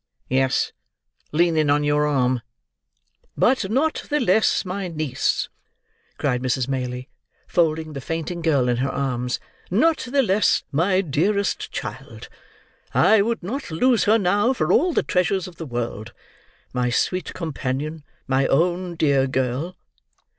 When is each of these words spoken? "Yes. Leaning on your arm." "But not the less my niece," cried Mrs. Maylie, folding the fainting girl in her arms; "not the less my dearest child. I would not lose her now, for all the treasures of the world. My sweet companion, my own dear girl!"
"Yes. 0.29 0.71
Leaning 1.31 1.69
on 1.69 1.83
your 1.83 2.07
arm." 2.07 2.41
"But 3.37 3.69
not 3.69 4.07
the 4.09 4.19
less 4.19 4.65
my 4.65 4.87
niece," 4.87 5.47
cried 6.17 6.41
Mrs. 6.41 6.67
Maylie, 6.67 7.07
folding 7.47 7.93
the 7.93 8.01
fainting 8.01 8.41
girl 8.41 8.67
in 8.67 8.77
her 8.77 8.89
arms; 8.89 9.39
"not 9.69 9.99
the 10.11 10.23
less 10.23 10.63
my 10.71 11.01
dearest 11.01 11.71
child. 11.71 12.29
I 12.95 13.21
would 13.21 13.43
not 13.43 13.69
lose 13.69 14.05
her 14.05 14.17
now, 14.17 14.53
for 14.53 14.73
all 14.73 14.91
the 14.91 15.03
treasures 15.03 15.47
of 15.47 15.57
the 15.57 15.67
world. 15.67 16.13
My 16.73 16.89
sweet 16.89 17.35
companion, 17.35 18.03
my 18.25 18.47
own 18.47 18.95
dear 18.95 19.27
girl!" 19.27 19.77